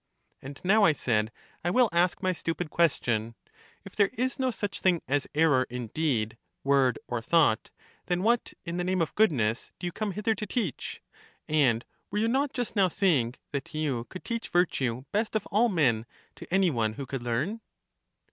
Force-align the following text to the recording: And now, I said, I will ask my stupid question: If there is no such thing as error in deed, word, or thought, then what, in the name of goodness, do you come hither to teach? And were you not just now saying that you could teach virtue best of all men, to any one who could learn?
And 0.41 0.59
now, 0.63 0.83
I 0.83 0.93
said, 0.93 1.31
I 1.63 1.69
will 1.69 1.87
ask 1.91 2.23
my 2.23 2.33
stupid 2.33 2.71
question: 2.71 3.35
If 3.85 3.95
there 3.95 4.09
is 4.13 4.39
no 4.39 4.49
such 4.49 4.79
thing 4.79 5.03
as 5.07 5.27
error 5.35 5.67
in 5.69 5.89
deed, 5.89 6.39
word, 6.63 6.97
or 7.07 7.21
thought, 7.21 7.69
then 8.07 8.23
what, 8.23 8.55
in 8.65 8.77
the 8.77 8.83
name 8.83 8.99
of 8.99 9.13
goodness, 9.13 9.71
do 9.77 9.85
you 9.85 9.91
come 9.91 10.13
hither 10.13 10.33
to 10.33 10.47
teach? 10.47 11.03
And 11.47 11.85
were 12.09 12.17
you 12.17 12.27
not 12.27 12.51
just 12.51 12.75
now 12.75 12.87
saying 12.87 13.35
that 13.51 13.75
you 13.75 14.05
could 14.05 14.25
teach 14.25 14.49
virtue 14.49 15.03
best 15.11 15.35
of 15.35 15.45
all 15.51 15.69
men, 15.69 16.07
to 16.33 16.51
any 16.51 16.71
one 16.71 16.93
who 16.93 17.05
could 17.05 17.21
learn? 17.21 17.61